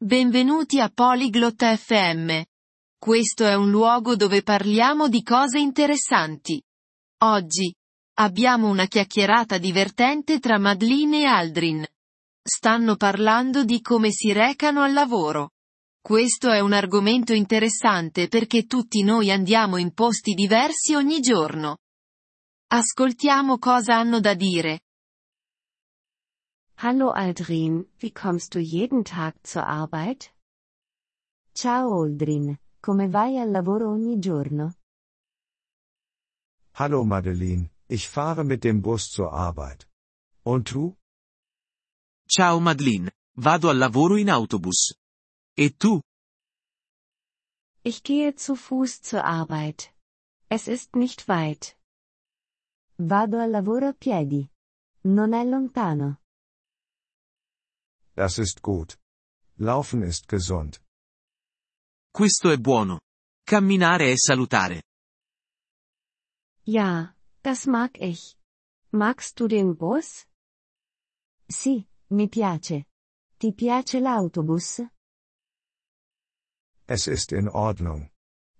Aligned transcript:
Benvenuti 0.00 0.78
a 0.78 0.88
Polyglot 0.88 1.74
FM. 1.74 2.40
Questo 2.96 3.44
è 3.44 3.54
un 3.54 3.68
luogo 3.68 4.14
dove 4.14 4.44
parliamo 4.44 5.08
di 5.08 5.24
cose 5.24 5.58
interessanti. 5.58 6.62
Oggi 7.24 7.74
abbiamo 8.18 8.68
una 8.68 8.86
chiacchierata 8.86 9.58
divertente 9.58 10.38
tra 10.38 10.56
Madeline 10.56 11.22
e 11.22 11.24
Aldrin. 11.24 11.84
Stanno 12.40 12.94
parlando 12.94 13.64
di 13.64 13.80
come 13.80 14.12
si 14.12 14.32
recano 14.32 14.82
al 14.82 14.92
lavoro. 14.92 15.50
Questo 16.00 16.52
è 16.52 16.60
un 16.60 16.74
argomento 16.74 17.32
interessante 17.32 18.28
perché 18.28 18.66
tutti 18.66 19.02
noi 19.02 19.32
andiamo 19.32 19.78
in 19.78 19.92
posti 19.94 20.34
diversi 20.34 20.94
ogni 20.94 21.18
giorno. 21.18 21.78
Ascoltiamo 22.68 23.58
cosa 23.58 23.96
hanno 23.96 24.20
da 24.20 24.34
dire. 24.34 24.82
Hallo 26.80 27.10
Aldrin, 27.10 27.88
wie 27.98 28.12
kommst 28.12 28.54
du 28.54 28.60
jeden 28.60 29.04
Tag 29.04 29.34
zur 29.44 29.66
Arbeit? 29.66 30.32
Ciao 31.52 32.02
Aldrin, 32.02 32.56
come 32.80 33.08
vai 33.08 33.36
al 33.36 33.50
lavoro 33.50 33.90
ogni 33.90 34.20
giorno? 34.20 34.74
Hallo 36.74 37.02
Madeline, 37.02 37.68
ich 37.88 38.08
fahre 38.08 38.44
mit 38.44 38.62
dem 38.62 38.80
Bus 38.80 39.10
zur 39.10 39.32
Arbeit. 39.32 39.88
Und 40.44 40.72
du? 40.72 40.96
Ciao 42.28 42.60
Madeline, 42.60 43.10
vado 43.34 43.70
al 43.70 43.78
lavoro 43.78 44.14
in 44.14 44.30
autobus. 44.30 44.94
E 45.56 45.70
tu? 45.70 46.00
Ich 47.82 48.04
gehe 48.04 48.36
zu 48.36 48.54
Fuß 48.54 49.02
zur 49.02 49.24
Arbeit. 49.24 49.92
Es 50.48 50.68
ist 50.68 50.94
nicht 50.94 51.26
weit. 51.26 51.76
Vado 52.98 53.40
al 53.40 53.50
lavoro 53.50 53.88
a 53.88 53.92
piedi. 53.92 54.48
Non 55.02 55.32
è 55.32 55.42
lontano. 55.44 56.20
Das 58.18 58.36
ist 58.38 58.62
gut. 58.62 58.98
Laufen 59.58 60.02
ist 60.02 60.26
gesund. 60.26 60.80
Questo 62.12 62.50
è 62.50 62.58
buono. 62.58 62.98
Camminare 63.46 64.10
è 64.10 64.16
salutare. 64.16 64.82
Ja, 66.64 67.14
das 67.44 67.66
mag 67.66 67.96
ich. 68.00 68.36
Magst 68.90 69.38
du 69.38 69.46
den 69.46 69.76
Bus? 69.76 70.26
Sì, 71.48 71.86
mi 72.10 72.28
piace. 72.28 72.86
Ti 73.38 73.52
piace 73.52 74.00
l'autobus? 74.00 74.82
Es 76.88 77.06
ist 77.06 77.30
in 77.30 77.48
Ordnung. 77.48 78.10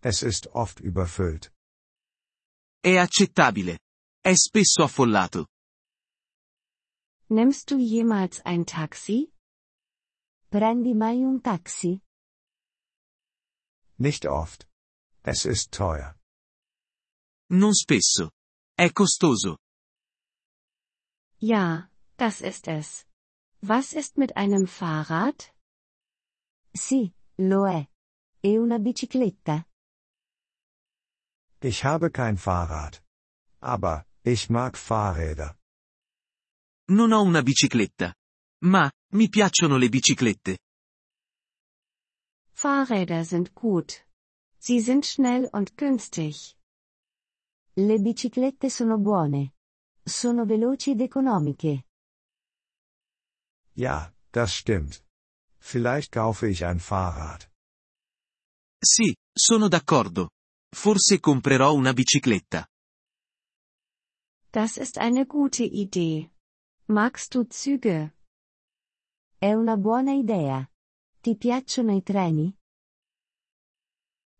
Es 0.00 0.22
ist 0.22 0.48
oft 0.54 0.80
überfüllt. 0.80 1.52
È 2.80 2.96
accettabile. 2.96 3.80
È 4.18 4.32
spesso 4.34 4.82
affollato. 4.82 5.46
Nimmst 7.28 7.70
du 7.70 7.76
jemals 7.76 8.40
ein 8.46 8.64
Taxi? 8.64 9.30
Prendi 10.52 10.92
mai 10.92 11.24
un 11.24 11.40
taxi? 11.40 11.98
Nicht 13.98 14.26
oft. 14.26 14.68
Es 15.24 15.46
ist 15.46 15.72
teuer. 15.72 16.14
Non 17.48 17.72
spesso. 17.72 18.32
È 18.76 18.92
costoso. 18.92 19.56
Ja, 21.40 21.88
das 22.18 22.42
ist 22.42 22.68
es. 22.68 23.06
Was 23.62 23.94
ist 23.94 24.18
mit 24.18 24.36
einem 24.36 24.66
Fahrrad? 24.66 25.54
Sì, 26.74 27.14
lo 27.38 27.66
è. 27.66 27.88
E 28.42 28.58
una 28.58 28.78
bicicletta? 28.78 29.64
Ich 31.62 31.82
habe 31.82 32.10
kein 32.10 32.36
Fahrrad. 32.36 33.02
Aber, 33.62 34.04
ich 34.22 34.50
mag 34.50 34.76
Fahrräder. 34.76 35.56
Non 36.90 37.12
ho 37.12 37.22
una 37.22 37.40
bicicletta. 37.42 38.12
Ma, 38.64 38.88
mi 39.14 39.28
piacciono 39.28 39.76
le 39.76 39.88
biciclette. 39.88 40.58
Fahrräder 42.52 43.24
sind 43.24 43.52
gut. 43.54 44.06
Sie 44.58 44.80
sind 44.80 45.04
schnell 45.04 45.48
und 45.52 45.76
günstig. 45.76 46.56
Le 47.74 47.98
biciclette 47.98 48.70
sono 48.70 48.98
buone. 48.98 49.54
Sono 50.04 50.44
veloci 50.44 50.92
ed 50.92 51.00
economiche. 51.00 51.84
Ja, 53.74 54.14
das 54.30 54.54
stimmt. 54.54 55.04
Vielleicht 55.58 56.12
kaufe 56.12 56.48
ich 56.48 56.64
ein 56.64 56.78
Fahrrad. 56.78 57.50
Sì, 58.78 59.14
sono 59.32 59.68
d'accordo. 59.68 60.30
Forse 60.72 61.18
comprerò 61.18 61.72
una 61.74 61.92
bicicletta. 61.92 62.66
Das 64.52 64.76
ist 64.76 64.98
eine 64.98 65.26
gute 65.26 65.64
Idee. 65.64 66.30
Magst 66.86 67.34
du 67.34 67.44
Züge? 67.48 68.12
È 69.42 69.52
una 69.54 69.76
buona 69.76 70.12
idea. 70.12 70.64
Ti 71.20 71.36
piacciono 71.36 71.92
i 71.96 72.02
treni? 72.04 72.56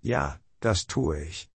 Ja, 0.00 0.40
das 0.58 0.86
tue 0.86 1.26
ich. 1.26 1.50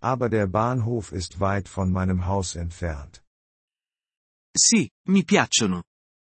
Aber 0.00 0.28
der 0.28 0.46
Bahnhof 0.46 1.12
ist 1.12 1.40
weit 1.40 1.68
von 1.68 1.90
meinem 1.90 2.26
Haus 2.26 2.54
entfernt. 2.54 3.24
Sì, 4.54 4.90
mi 5.08 5.24
piacciono. 5.24 5.84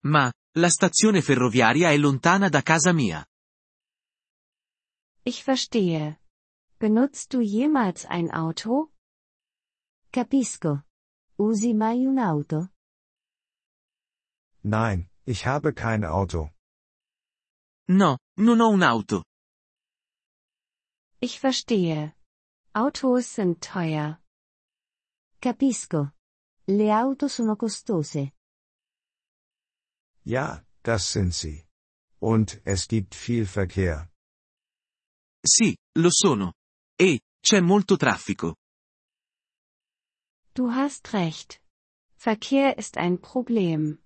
Ma, 0.07 0.33
la 0.57 0.71
stazione 0.71 1.21
ferroviaria 1.21 1.91
è 1.91 1.99
lontana 1.99 2.49
da 2.49 2.63
casa 2.63 2.95
mia. 2.95 3.23
Ich 5.23 5.43
verstehe. 5.43 6.19
Benutzt 6.79 7.35
du 7.35 7.43
jemals 7.43 8.07
ein 8.07 8.31
Auto? 8.31 8.95
Capisco. 10.09 10.87
Usi 11.37 11.75
mai 11.75 12.07
un'auto? 12.07 12.71
Nein, 14.63 15.11
ich 15.27 15.45
habe 15.45 15.75
kein 15.75 16.05
Auto. 16.05 16.54
No, 17.89 18.19
non 18.39 18.61
ho 18.61 18.71
un'auto. 18.71 19.25
Ich 21.21 21.39
verstehe. 21.39 22.15
Autos 22.73 23.27
sind 23.27 23.61
teuer. 23.61 24.21
Capisco. 25.41 26.13
Le 26.67 26.91
auto 26.91 27.29
sono 27.29 27.57
costose. 27.57 28.33
Ja, 30.25 30.65
das 30.83 31.11
sind 31.13 31.35
sie. 31.35 31.67
Und 32.21 32.61
es 32.65 32.89
gibt 32.89 33.15
viel 33.15 33.47
Verkehr. 33.47 34.11
Sì, 35.45 35.77
lo 35.99 36.09
sono. 36.11 36.55
E, 36.99 37.21
c'è 37.41 37.61
molto 37.61 37.97
traffico. 37.97 38.55
Du 40.55 40.71
hast 40.71 41.13
recht. 41.13 41.61
Verkehr 42.17 42.79
ist 42.79 42.97
ein 42.97 43.21
Problem. 43.21 43.99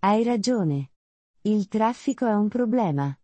Hai 0.00 0.22
ragione. 0.22 0.91
Il 1.44 1.66
traffico 1.66 2.26
è 2.26 2.34
un 2.34 2.48
problema. 2.48 3.18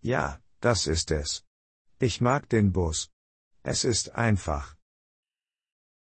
Ja, 0.00 0.42
das 0.60 0.86
ist 0.86 1.10
es. 1.10 1.44
Ich 2.00 2.20
mag 2.20 2.48
den 2.48 2.72
Bus. 2.72 3.10
Es 3.62 3.84
ist 3.84 4.08
einfach. 4.14 4.76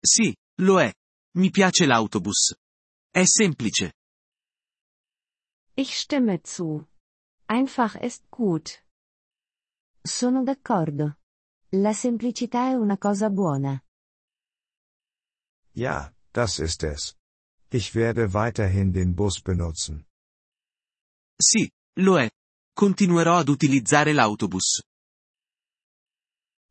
Sì, 0.04 0.36
lo 0.60 0.80
è. 0.80 0.92
Mi 1.36 1.52
piace 1.52 1.86
l'autobus. 1.86 2.56
È 3.12 3.24
semplice. 3.24 3.94
Ich 5.76 5.96
stimme 5.96 6.42
zu. 6.42 6.88
Einfach 7.48 7.96
ist 8.02 8.28
gut. 8.30 8.84
Sono 10.02 10.44
d'accordo. 10.44 11.20
La 11.74 11.94
semplicità 11.94 12.70
è 12.70 12.74
una 12.74 12.98
cosa 12.98 13.30
buona. 13.30 13.80
Ja, 15.74 16.12
das 16.32 16.58
ist 16.60 16.84
es. 16.84 17.16
Ich 17.70 17.94
werde 17.94 18.34
weiterhin 18.34 18.92
den 18.92 19.14
Bus 19.14 19.40
benutzen. 19.42 20.08
Sì, 21.38 21.70
lo 22.00 22.20
è. 22.20 22.30
Continuerò 22.74 23.38
ad 23.38 23.50
utilizzare 23.50 24.14
l'autobus. 24.14 24.82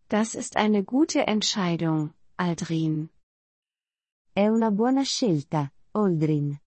Das 0.09 0.35
ist 0.35 0.57
eine 0.57 0.83
gute 0.85 1.25
Entscheidung, 1.27 2.15
Aldrin. 2.37 3.09
È 4.33 4.49
una 4.49 4.71
buona 4.71 5.03
scelta, 5.03 5.73
Aldrin. 5.93 6.59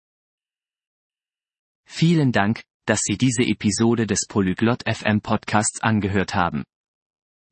Vielen 1.86 2.32
Dank, 2.32 2.62
dass 2.86 3.00
Sie 3.02 3.16
diese 3.16 3.42
Episode 3.42 4.06
des 4.06 4.26
Polyglot 4.26 4.82
FM 4.86 5.20
Podcasts 5.20 5.80
angehört 5.80 6.34
haben. 6.34 6.64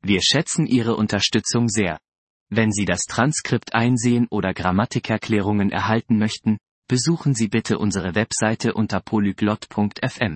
Wir 0.01 0.21
schätzen 0.21 0.65
Ihre 0.67 0.95
Unterstützung 0.95 1.69
sehr. 1.69 1.99
Wenn 2.49 2.71
Sie 2.71 2.85
das 2.85 3.01
Transkript 3.05 3.73
einsehen 3.73 4.27
oder 4.29 4.53
Grammatikerklärungen 4.53 5.71
erhalten 5.71 6.17
möchten, 6.17 6.57
besuchen 6.87 7.33
Sie 7.33 7.47
bitte 7.47 7.77
unsere 7.77 8.15
Webseite 8.15 8.73
unter 8.73 8.99
polyglot.fm. 9.01 10.35